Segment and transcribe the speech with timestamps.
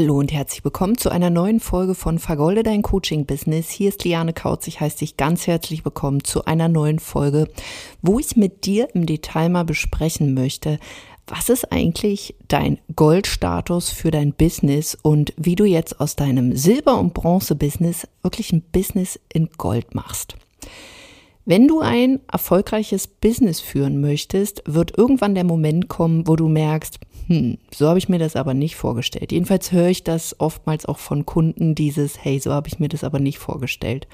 [0.00, 3.68] Hallo und herzlich willkommen zu einer neuen Folge von Vergolde dein Coaching Business.
[3.68, 4.68] Hier ist Liane Kautz.
[4.68, 7.48] Ich heiße dich ganz herzlich willkommen zu einer neuen Folge,
[8.00, 10.78] wo ich mit dir im Detail mal besprechen möchte,
[11.26, 17.00] was ist eigentlich dein Goldstatus für dein Business und wie du jetzt aus deinem Silber-
[17.00, 20.36] und Bronze-Business wirklich ein Business in Gold machst.
[21.44, 27.00] Wenn du ein erfolgreiches Business führen möchtest, wird irgendwann der Moment kommen, wo du merkst,
[27.28, 29.32] hm, so habe ich mir das aber nicht vorgestellt.
[29.32, 33.04] Jedenfalls höre ich das oftmals auch von Kunden, dieses, hey, so habe ich mir das
[33.04, 34.08] aber nicht vorgestellt.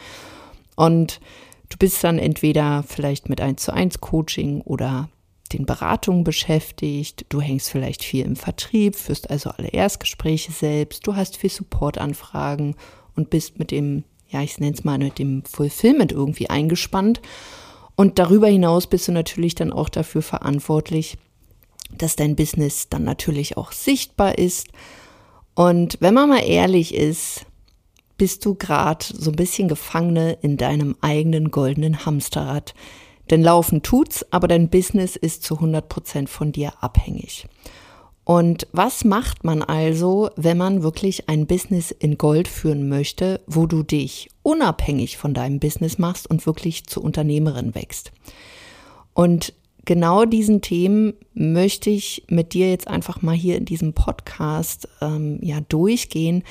[0.74, 1.20] Und
[1.68, 5.08] du bist dann entweder vielleicht mit 1 zu 1 Coaching oder
[5.52, 11.14] den Beratungen beschäftigt, du hängst vielleicht viel im Vertrieb, führst also alle Erstgespräche selbst, du
[11.14, 12.74] hast viel Supportanfragen
[13.14, 17.20] und bist mit dem, ja, ich nenne es mal mit dem Fulfillment irgendwie eingespannt.
[17.94, 21.16] Und darüber hinaus bist du natürlich dann auch dafür verantwortlich,
[21.98, 24.68] dass dein Business dann natürlich auch sichtbar ist.
[25.54, 27.46] Und wenn man mal ehrlich ist,
[28.16, 32.74] bist du gerade so ein bisschen Gefangene in deinem eigenen goldenen Hamsterrad.
[33.30, 37.46] Denn laufen tut's, aber dein Business ist zu 100 Prozent von dir abhängig.
[38.24, 43.66] Und was macht man also, wenn man wirklich ein Business in Gold führen möchte, wo
[43.66, 48.12] du dich unabhängig von deinem Business machst und wirklich zur Unternehmerin wächst?
[49.12, 49.52] Und
[49.84, 55.38] genau diesen Themen möchte ich mit dir jetzt einfach mal hier in diesem Podcast ähm,
[55.42, 56.42] ja durchgehen,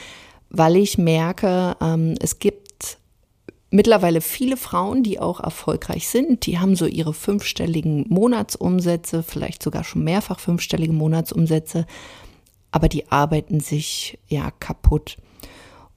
[0.50, 2.98] weil ich merke, ähm, es gibt
[3.74, 6.46] mittlerweile viele Frauen, die auch erfolgreich sind.
[6.46, 11.88] Die haben so ihre fünfstelligen Monatsumsätze, vielleicht sogar schon mehrfach fünfstellige Monatsumsätze,
[12.72, 15.18] aber die arbeiten sich ja kaputt.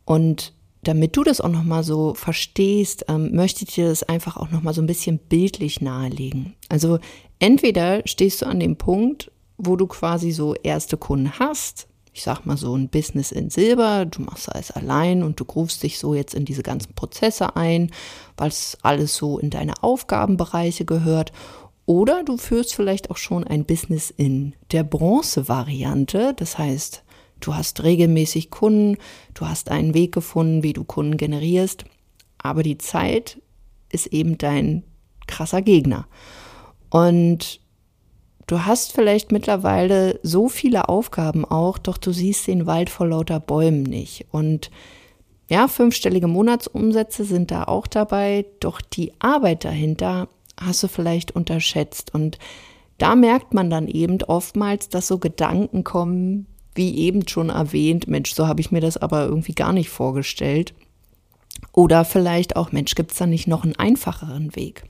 [0.06, 0.54] Und
[0.86, 4.74] damit du das auch nochmal so verstehst, ähm, möchte ich dir das einfach auch nochmal
[4.74, 6.54] so ein bisschen bildlich nahelegen.
[6.68, 6.98] Also
[7.38, 12.46] entweder stehst du an dem Punkt, wo du quasi so erste Kunden hast, ich sag
[12.46, 16.14] mal so ein Business in Silber, du machst alles allein und du grufst dich so
[16.14, 17.90] jetzt in diese ganzen Prozesse ein,
[18.36, 21.32] weil es alles so in deine Aufgabenbereiche gehört.
[21.84, 27.04] Oder du führst vielleicht auch schon ein Business in der Bronze-Variante, das heißt,
[27.40, 28.96] Du hast regelmäßig Kunden,
[29.34, 31.84] du hast einen Weg gefunden, wie du Kunden generierst,
[32.38, 33.40] aber die Zeit
[33.90, 34.84] ist eben dein
[35.26, 36.06] krasser Gegner.
[36.90, 37.60] Und
[38.46, 43.40] du hast vielleicht mittlerweile so viele Aufgaben auch, doch du siehst den Wald vor lauter
[43.40, 44.26] Bäumen nicht.
[44.30, 44.70] Und
[45.48, 50.28] ja, fünfstellige Monatsumsätze sind da auch dabei, doch die Arbeit dahinter
[50.60, 52.14] hast du vielleicht unterschätzt.
[52.14, 52.38] Und
[52.98, 58.32] da merkt man dann eben oftmals, dass so Gedanken kommen, wie eben schon erwähnt, Mensch,
[58.32, 60.74] so habe ich mir das aber irgendwie gar nicht vorgestellt.
[61.72, 64.84] Oder vielleicht auch, Mensch, gibt es da nicht noch einen einfacheren Weg?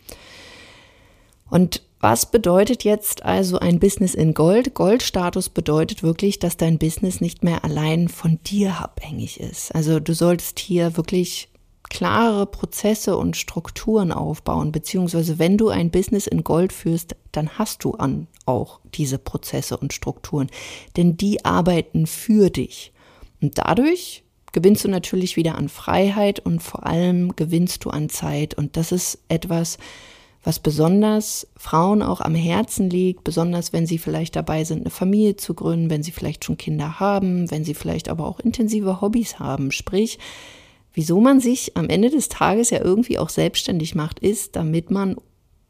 [1.49, 4.75] Und was bedeutet jetzt also ein Business in Gold?
[4.75, 9.75] Goldstatus bedeutet wirklich, dass dein Business nicht mehr allein von dir abhängig ist.
[9.75, 11.49] Also du solltest hier wirklich
[11.89, 17.85] klarere Prozesse und Strukturen aufbauen, beziehungsweise wenn du ein Business in Gold führst, dann hast
[17.85, 20.49] du an auch diese Prozesse und Strukturen,
[20.97, 22.93] denn die arbeiten für dich.
[23.41, 28.55] Und dadurch gewinnst du natürlich wieder an Freiheit und vor allem gewinnst du an Zeit.
[28.55, 29.77] Und das ist etwas,
[30.47, 35.37] was besonders Frauen auch am Herzen liegt, besonders wenn sie vielleicht dabei sind, eine Familie
[35.37, 39.41] zu gründen, wenn sie vielleicht schon Kinder haben, wenn sie vielleicht aber auch intensive Hobbys
[39.41, 39.73] haben.
[39.73, 40.19] Sprich,
[40.97, 45.17] Wieso man sich am Ende des Tages ja irgendwie auch selbstständig macht, ist, damit man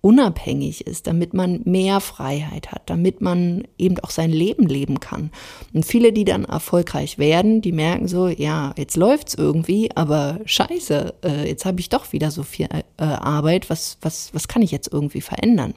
[0.01, 5.33] unabhängig ist, damit man mehr Freiheit hat, damit man eben auch sein Leben leben kann.
[5.75, 11.15] Und viele, die dann erfolgreich werden, die merken so, ja, jetzt läuft's irgendwie, aber scheiße,
[11.25, 14.71] äh, jetzt habe ich doch wieder so viel äh, Arbeit, was, was, was kann ich
[14.71, 15.75] jetzt irgendwie verändern?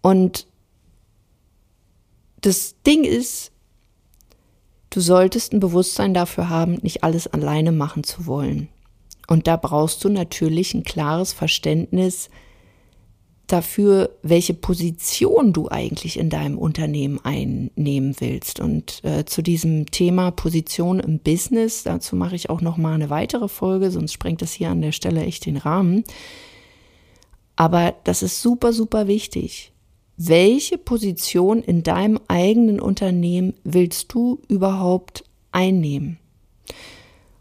[0.00, 0.48] Und
[2.40, 3.52] das Ding ist,
[4.90, 8.68] Du solltest ein Bewusstsein dafür haben, nicht alles alleine machen zu wollen.
[9.28, 12.28] Und da brauchst du natürlich ein klares Verständnis
[13.46, 18.58] dafür, welche Position du eigentlich in deinem Unternehmen einnehmen willst.
[18.58, 23.10] Und äh, zu diesem Thema Position im Business, dazu mache ich auch noch mal eine
[23.10, 26.02] weitere Folge, sonst sprengt das hier an der Stelle echt den Rahmen.
[27.54, 29.72] Aber das ist super, super wichtig
[30.22, 36.18] welche Position in deinem eigenen Unternehmen willst du überhaupt einnehmen?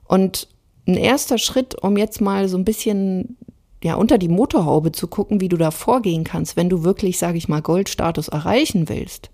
[0.06, 0.48] Und
[0.88, 3.36] ein erster Schritt, um jetzt mal so ein bisschen
[3.84, 7.38] ja unter die Motorhaube zu gucken, wie du da vorgehen kannst, wenn du wirklich, sage
[7.38, 9.30] ich mal, Goldstatus erreichen willst,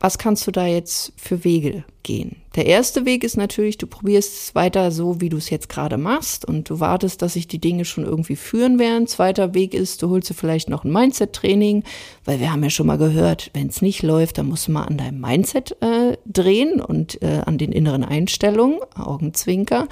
[0.00, 2.36] was kannst du da jetzt für Wege gehen?
[2.56, 5.98] Der erste Weg ist natürlich, du probierst es weiter so, wie du es jetzt gerade
[5.98, 9.06] machst und du wartest, dass sich die Dinge schon irgendwie führen werden.
[9.06, 11.84] Zweiter Weg ist, du holst dir vielleicht noch ein Mindset-Training,
[12.24, 14.84] weil wir haben ja schon mal gehört, wenn es nicht läuft, dann musst du mal
[14.84, 19.86] an deinem Mindset äh, drehen und äh, an den inneren Einstellungen, Augenzwinker.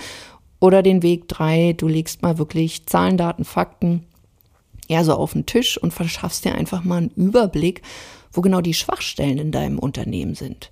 [0.61, 4.05] Oder den Weg drei, du legst mal wirklich Zahlen, Daten, Fakten
[4.89, 7.83] ja so auf den Tisch und verschaffst dir einfach mal einen Überblick
[8.33, 10.71] wo genau die Schwachstellen in deinem Unternehmen sind.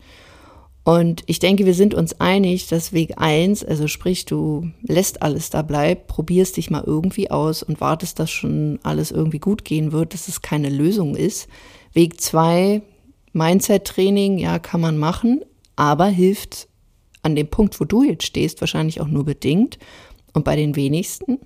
[0.85, 5.51] Und ich denke, wir sind uns einig, dass Weg eins, also sprich, du lässt alles
[5.51, 9.91] da bleiben, probierst dich mal irgendwie aus und wartest, dass schon alles irgendwie gut gehen
[9.91, 11.49] wird, dass es keine Lösung ist.
[11.93, 12.83] Weg zwei,
[13.33, 15.43] Mindset-Training, ja, kann man machen,
[15.75, 16.69] aber hilft
[17.23, 19.79] an dem Punkt, wo du jetzt stehst, wahrscheinlich auch nur bedingt
[20.37, 21.39] und bei den wenigsten.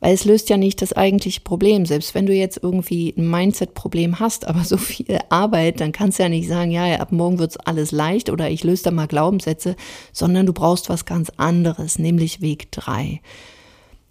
[0.00, 1.86] Weil es löst ja nicht das eigentliche Problem.
[1.86, 6.24] Selbst wenn du jetzt irgendwie ein Mindset-Problem hast, aber so viel Arbeit, dann kannst du
[6.24, 9.76] ja nicht sagen, ja, ab morgen wird's alles leicht oder ich löse da mal Glaubenssätze,
[10.12, 13.22] sondern du brauchst was ganz anderes, nämlich Weg drei.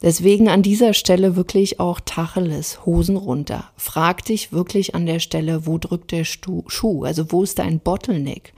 [0.02, 3.70] Deswegen an dieser Stelle wirklich auch Tacheles, Hosen runter.
[3.78, 7.04] Frag dich wirklich an der Stelle, wo drückt der Schuh?
[7.04, 8.54] Also wo ist dein Bottleneck?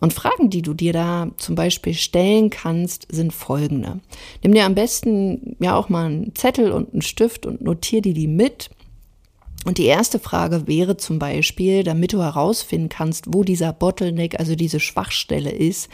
[0.00, 4.00] Und Fragen, die du dir da zum Beispiel stellen kannst, sind folgende.
[4.42, 8.14] Nimm dir am besten ja auch mal einen Zettel und einen Stift und notier dir
[8.14, 8.70] die mit.
[9.64, 14.54] Und die erste Frage wäre zum Beispiel, damit du herausfinden kannst, wo dieser Bottleneck, also
[14.54, 15.88] diese Schwachstelle ist,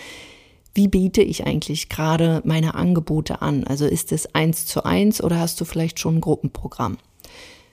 [0.75, 3.65] wie biete ich eigentlich gerade meine Angebote an?
[3.65, 6.99] Also ist es eins zu eins oder hast du vielleicht schon ein Gruppenprogramm?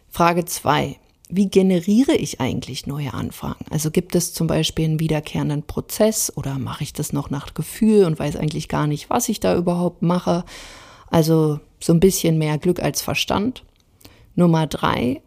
[0.10, 0.98] Frage zwei
[1.30, 3.64] wie generiere ich eigentlich neue Anfragen?
[3.70, 8.06] Also gibt es zum Beispiel einen wiederkehrenden Prozess oder mache ich das noch nach Gefühl
[8.06, 10.44] und weiß eigentlich gar nicht, was ich da überhaupt mache?
[11.12, 13.64] Also so ein bisschen mehr Glück als Verstand.
[14.36, 15.22] Nummer drei,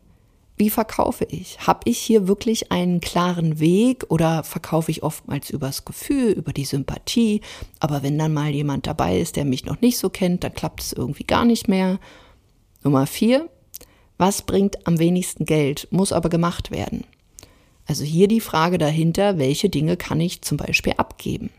[0.56, 1.58] wie verkaufe ich?
[1.66, 6.64] Habe ich hier wirklich einen klaren Weg oder verkaufe ich oftmals übers Gefühl, über die
[6.64, 7.43] Sympathie?
[7.78, 10.82] Aber wenn dann mal jemand dabei ist, der mich noch nicht so kennt, dann klappt
[10.82, 12.00] es irgendwie gar nicht mehr.
[12.82, 13.48] Nummer vier,
[14.22, 17.02] was bringt am wenigsten Geld, muss aber gemacht werden?
[17.86, 21.50] Also hier die Frage dahinter, welche Dinge kann ich zum Beispiel abgeben?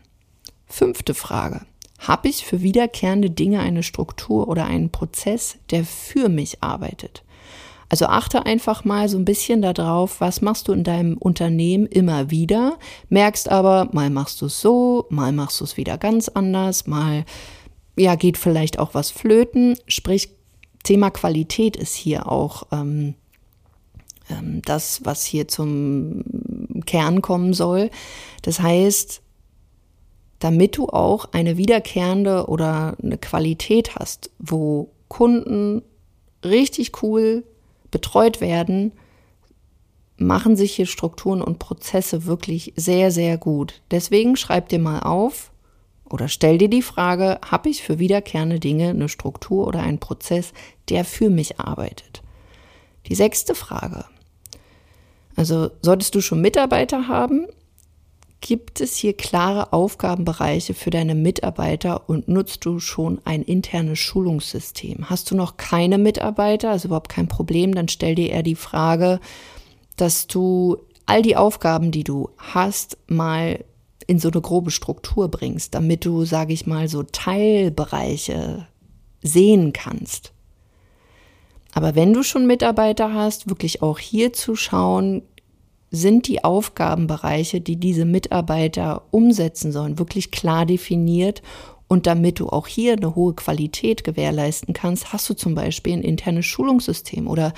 [0.64, 1.60] Fünfte Frage.
[1.98, 7.22] Habe ich für wiederkehrende Dinge eine Struktur oder einen Prozess, der für mich arbeitet?
[7.90, 12.30] Also achte einfach mal so ein bisschen darauf, was machst du in deinem Unternehmen immer
[12.30, 12.78] wieder,
[13.10, 17.26] merkst aber, mal machst du es so, mal machst du es wieder ganz anders, mal
[17.94, 20.30] ja, geht vielleicht auch was flöten, sprich
[20.84, 23.14] Thema Qualität ist hier auch ähm,
[24.30, 26.22] ähm, das, was hier zum
[26.86, 27.90] Kern kommen soll.
[28.42, 29.20] Das heißt,
[30.38, 35.82] damit du auch eine wiederkehrende oder eine Qualität hast, wo Kunden
[36.44, 37.44] richtig cool
[37.90, 38.92] betreut werden,
[40.16, 43.82] machen sich hier Strukturen und Prozesse wirklich sehr, sehr gut.
[43.90, 45.50] Deswegen schreib dir mal auf,
[46.14, 50.52] oder stell dir die Frage, habe ich für wiederkehrende Dinge eine Struktur oder einen Prozess,
[50.88, 52.22] der für mich arbeitet?
[53.08, 54.04] Die sechste Frage.
[55.34, 57.48] Also solltest du schon Mitarbeiter haben,
[58.40, 65.10] gibt es hier klare Aufgabenbereiche für deine Mitarbeiter und nutzt du schon ein internes Schulungssystem?
[65.10, 69.18] Hast du noch keine Mitarbeiter, also überhaupt kein Problem, dann stell dir eher die Frage,
[69.96, 70.76] dass du
[71.06, 73.64] all die Aufgaben, die du hast, mal
[74.06, 78.66] in so eine grobe Struktur bringst, damit du, sage ich mal, so Teilbereiche
[79.22, 80.32] sehen kannst.
[81.72, 85.22] Aber wenn du schon Mitarbeiter hast, wirklich auch hier zu schauen,
[85.90, 91.42] sind die Aufgabenbereiche, die diese Mitarbeiter umsetzen sollen, wirklich klar definiert
[91.88, 96.02] und damit du auch hier eine hohe Qualität gewährleisten kannst, hast du zum Beispiel ein
[96.02, 97.52] internes Schulungssystem oder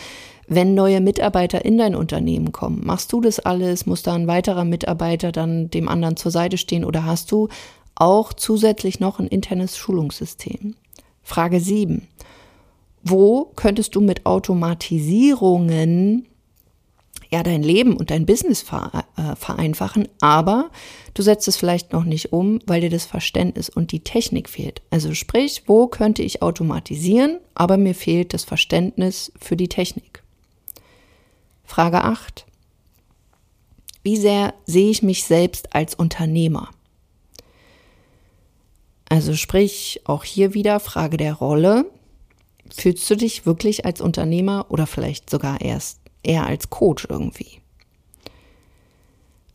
[0.48, 3.86] wenn neue Mitarbeiter in dein Unternehmen kommen, machst du das alles?
[3.86, 7.48] Muss da ein weiterer Mitarbeiter dann dem anderen zur Seite stehen oder hast du
[7.94, 10.76] auch zusätzlich noch ein internes Schulungssystem?
[11.22, 12.06] Frage 7.
[13.02, 16.26] Wo könntest du mit Automatisierungen
[17.30, 20.70] ja dein Leben und dein Business äh, vereinfachen, aber
[21.14, 24.82] du setzt es vielleicht noch nicht um, weil dir das Verständnis und die Technik fehlt.
[24.90, 30.22] Also sprich, wo könnte ich automatisieren, aber mir fehlt das Verständnis für die Technik.
[31.66, 32.46] Frage 8.
[34.02, 36.70] Wie sehr sehe ich mich selbst als Unternehmer?
[39.08, 41.90] Also sprich, auch hier wieder Frage der Rolle.
[42.75, 47.61] Fühlst du dich wirklich als Unternehmer oder vielleicht sogar erst eher als Coach irgendwie?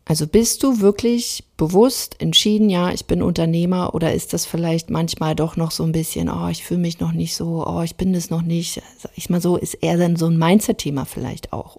[0.05, 5.35] Also bist du wirklich bewusst entschieden, ja, ich bin Unternehmer oder ist das vielleicht manchmal
[5.35, 8.13] doch noch so ein bisschen, oh, ich fühle mich noch nicht so, oh, ich bin
[8.13, 11.77] das noch nicht, sag ich mal so, ist eher dann so ein Mindset-Thema vielleicht auch.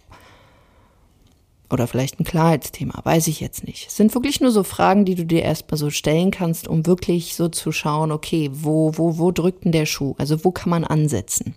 [1.69, 3.88] Oder vielleicht ein Klarheitsthema, weiß ich jetzt nicht.
[3.88, 7.35] Es sind wirklich nur so Fragen, die du dir erstmal so stellen kannst, um wirklich
[7.35, 10.14] so zu schauen, okay, wo, wo, wo drückt denn der Schuh?
[10.19, 11.55] Also wo kann man ansetzen?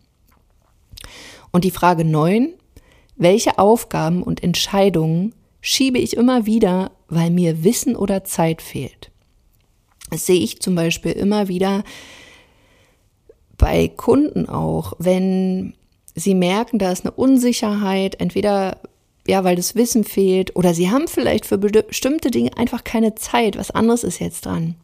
[1.51, 2.53] Und die Frage neun:
[3.17, 5.33] welche Aufgaben und Entscheidungen
[5.65, 9.09] schiebe ich immer wieder, weil mir Wissen oder Zeit fehlt?
[10.11, 11.83] Das sehe ich zum Beispiel immer wieder
[13.57, 15.73] bei Kunden auch, wenn
[16.13, 18.77] sie merken, da ist eine Unsicherheit, entweder
[19.27, 23.57] ja, weil das Wissen fehlt oder sie haben vielleicht für bestimmte Dinge einfach keine Zeit,
[23.57, 24.75] was anderes ist jetzt dran.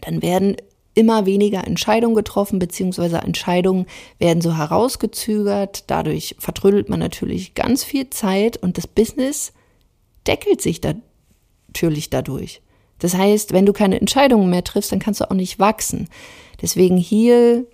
[0.00, 0.56] Dann werden
[0.94, 3.86] immer weniger Entscheidungen getroffen, beziehungsweise Entscheidungen
[4.18, 5.84] werden so herausgezögert.
[5.86, 9.52] Dadurch vertrödelt man natürlich ganz viel Zeit und das Business
[10.26, 10.94] deckelt sich da
[11.68, 12.62] natürlich dadurch.
[12.98, 16.08] Das heißt, wenn du keine Entscheidungen mehr triffst, dann kannst du auch nicht wachsen.
[16.60, 17.64] Deswegen hier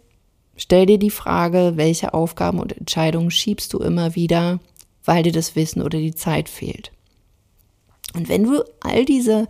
[0.57, 4.61] stell dir die Frage, welche Aufgaben und Entscheidungen schiebst du immer wieder
[5.07, 6.93] weil dir das Wissen oder die Zeit fehlt.
[8.15, 9.47] Und wenn du all diese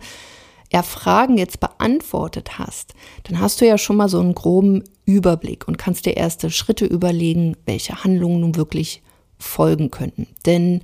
[0.71, 5.67] ja, Fragen jetzt beantwortet hast, dann hast du ja schon mal so einen groben Überblick
[5.67, 9.01] und kannst dir erste Schritte überlegen, welche Handlungen nun wirklich
[9.39, 10.27] folgen könnten.
[10.45, 10.81] Denn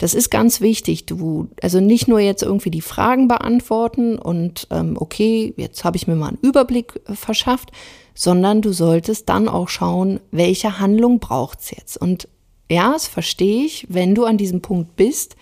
[0.00, 1.04] das ist ganz wichtig.
[1.04, 6.06] Du, also nicht nur jetzt irgendwie die Fragen beantworten und ähm, okay, jetzt habe ich
[6.06, 7.70] mir mal einen Überblick äh, verschafft,
[8.14, 11.96] sondern du solltest dann auch schauen, welche Handlung braucht es jetzt.
[11.98, 12.28] Und
[12.70, 13.86] ja, das verstehe ich.
[13.90, 15.36] Wenn du an diesem Punkt bist,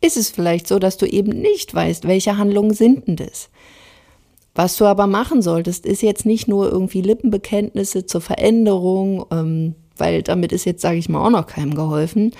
[0.00, 3.50] ist es vielleicht so, dass du eben nicht weißt, welche Handlungen sind denn das.
[4.54, 10.22] Was du aber machen solltest, ist jetzt nicht nur irgendwie Lippenbekenntnisse zur Veränderung, ähm, weil
[10.22, 12.32] damit ist jetzt, sage ich mal, auch noch keinem geholfen,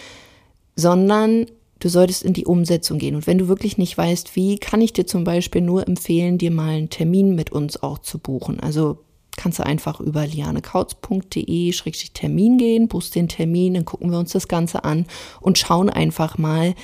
[0.76, 1.44] sondern
[1.80, 3.14] du solltest in die Umsetzung gehen.
[3.14, 6.50] Und wenn du wirklich nicht weißt, wie, kann ich dir zum Beispiel nur empfehlen, dir
[6.50, 8.60] mal einen Termin mit uns auch zu buchen.
[8.60, 8.98] Also
[9.36, 14.82] kannst du einfach über lianekautz.de-termin gehen, buchst den Termin, dann gucken wir uns das Ganze
[14.84, 15.06] an
[15.40, 16.74] und schauen einfach mal,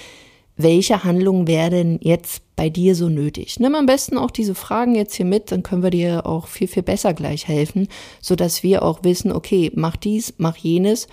[0.57, 3.59] welche Handlungen werden jetzt bei dir so nötig.
[3.59, 6.69] Nimm am besten auch diese Fragen jetzt hier mit, dann können wir dir auch viel,
[6.69, 7.89] viel besser gleich helfen,
[8.21, 11.09] sodass wir auch wissen, okay, mach dies, mach jenes.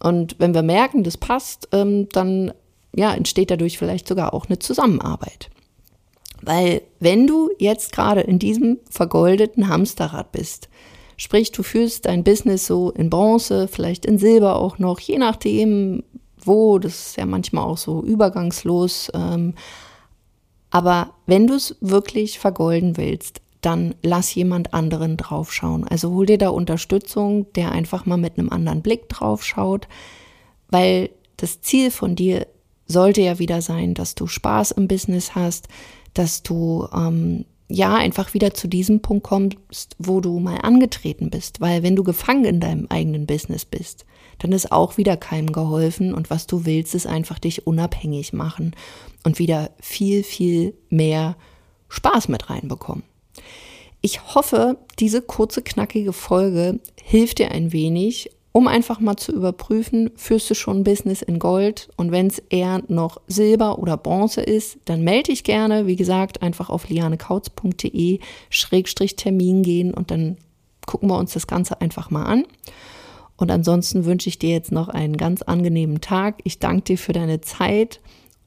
[0.00, 2.54] Und wenn wir merken, das passt, ähm, dann
[2.94, 5.50] ja, entsteht dadurch vielleicht sogar auch eine Zusammenarbeit.
[6.42, 10.68] Weil wenn du jetzt gerade in diesem vergoldeten Hamsterrad bist,
[11.16, 16.04] sprich du führst dein Business so in Bronze, vielleicht in Silber auch noch, je nachdem
[16.44, 19.10] wo, das ist ja manchmal auch so übergangslos.
[19.14, 19.54] Ähm,
[20.70, 25.86] aber wenn du es wirklich vergolden willst, dann lass jemand anderen draufschauen.
[25.86, 29.88] Also hol dir da Unterstützung, der einfach mal mit einem anderen Blick drauf schaut,
[30.68, 32.46] weil das Ziel von dir
[32.88, 35.68] sollte ja wieder sein, dass du Spaß im Business hast,
[36.14, 41.60] dass du ähm, ja einfach wieder zu diesem Punkt kommst, wo du mal angetreten bist.
[41.60, 44.06] Weil wenn du gefangen in deinem eigenen Business bist,
[44.38, 46.14] dann ist auch wieder keinem geholfen.
[46.14, 48.74] Und was du willst, ist einfach dich unabhängig machen
[49.24, 51.36] und wieder viel, viel mehr
[51.88, 53.04] Spaß mit reinbekommen.
[54.00, 60.10] Ich hoffe, diese kurze, knackige Folge hilft dir ein wenig um einfach mal zu überprüfen,
[60.16, 64.78] führst du schon Business in Gold und wenn es eher noch Silber oder Bronze ist,
[64.84, 68.18] dann melde dich gerne, wie gesagt, einfach auf lianekautz.de
[68.50, 70.38] Schrägstrich Termin gehen und dann
[70.86, 72.46] gucken wir uns das Ganze einfach mal an.
[73.36, 76.40] Und ansonsten wünsche ich dir jetzt noch einen ganz angenehmen Tag.
[76.42, 78.00] Ich danke dir für deine Zeit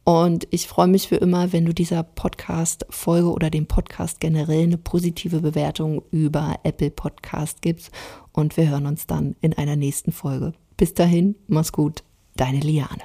[0.04, 4.78] und ich freue mich für immer, wenn du dieser Podcast-Folge oder dem Podcast generell eine
[4.78, 7.92] positive Bewertung über Apple Podcast gibst.
[8.32, 10.54] Und wir hören uns dann in einer nächsten Folge.
[10.76, 12.04] Bis dahin, mach's gut,
[12.36, 13.04] deine Liane.